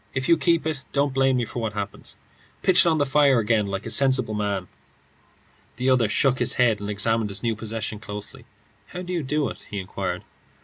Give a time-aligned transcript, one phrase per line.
[0.15, 2.17] If you keep it, don't blame me for what happens.
[2.63, 4.67] Pitch it on the fire again like a sensible man."
[5.75, 8.45] The other shook his head and examined his new possession closely.
[8.87, 10.23] "How do you do it?" he inquired.